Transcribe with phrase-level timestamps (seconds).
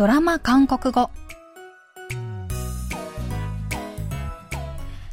[0.00, 1.10] ドラマ韓国語。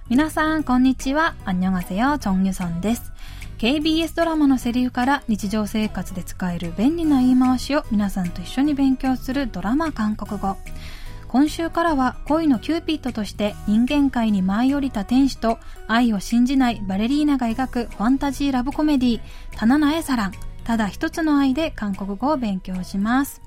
[0.07, 1.35] 皆さんこんにちは。
[1.43, 3.11] アンニョンアセヨチョンユソンです
[3.57, 10.55] KBS ドラマのセリフから日常生活で使える便利な言い回しを皆さんと一緒に勉強するドラマ韓国語。
[11.27, 15.59] 今週からは恋のキューピッドとして人間界に舞い降りた天使と
[15.89, 20.31] 愛を信じないバレリーナが描くファンタジーラブコメディー「단 하나의 사랑」
[20.63, 23.46] ただ一つの愛で韓国語を勉強します。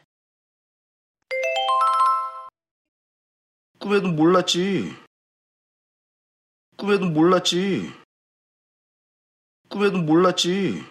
[3.80, 4.92] 꿈에도 몰랐지.
[6.76, 7.92] 꿈에도 몰랐지.
[9.68, 10.82] 꿈에도 몰랐지.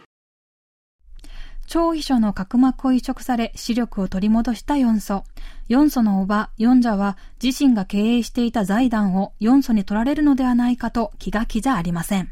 [1.67, 5.23] 超秘書の角膜を移植され視力を取り戻したヨンソ。
[5.67, 12.29] ヨンソのおば、ヨンジャは自身が経営していた財団をヨンソに取られるのではないかと気が気じゃありません。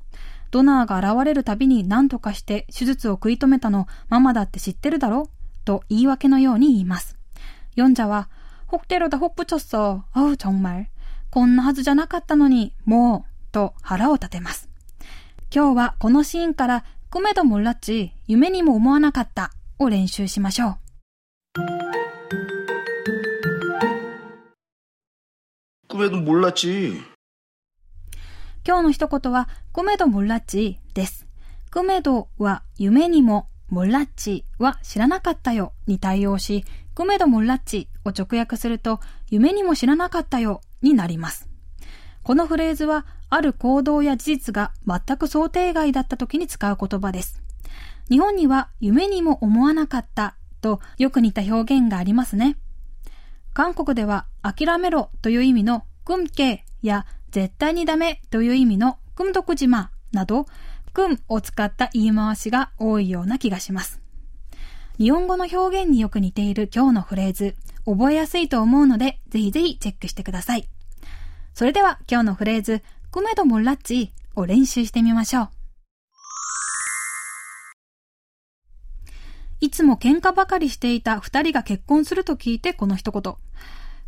[0.50, 5.28] 도나가 라와레르 다비니 난토카 시테 手術を食い止めたのままだって知ってるだろ
[5.64, 7.16] と言い訳のように言います。
[7.77, 8.27] 4자와
[8.70, 10.05] 혹대로다 혹 붙였어.
[10.12, 10.86] 아우 정말.
[11.30, 14.70] こんなはずじゃなかったのに もう うと腹を立てます。
[15.53, 20.78] 今日はこのシーンから、くめどもらっち、夢にも思わなかったを練習しましょう。
[25.88, 27.02] くめどもらち
[28.66, 31.25] 今日の一言は、くめどもらっちです。
[31.72, 39.00] くめどは夢にも、もらっちは知らなかったよに対応し、くめどもらっちを直訳すると、
[39.30, 41.50] 夢にも知らなかったよになります。
[42.24, 47.41] このフレーズはある行動や事実が全く想定外だった時に使う言葉です。
[48.09, 52.57] 日本には夢にも思わなかったとよく似た表現がありますね。
[53.53, 60.45] 韓国では諦めろという意味のクンケや絶対にダメという意味のクンドクジマなど、
[60.94, 63.99] クンを使った言い回しが多いような気がします。
[64.97, 67.55] 日本語の表現によく似ている今日のフレーズ、
[67.85, 70.67] 覚えやすいと思うので、ぜひぜひチェックしてください。
[71.53, 72.83] それでは今日のフレーズ、
[73.16, 75.48] クメドモラッチを練習してみましょう。
[79.60, 83.34] いつも喧嘩ばかりしていた二人が結婚すると聞いてこの一言。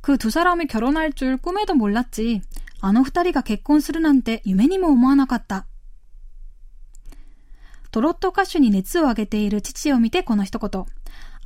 [0.02, 2.42] 그두사람이결혼할줄꿈에도몰랐지
[2.80, 5.66] あの二人が結婚するなんて夢にも思わなかった。
[7.90, 10.84] トロット歌手に熱を上げている父を見てこの一言。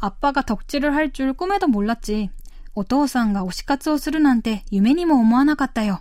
[0.00, 2.30] 아빠가덕질을할줄꿈에도몰랐지
[2.74, 6.00] お父さんが推し活をするなんて夢にも思わなかったよ。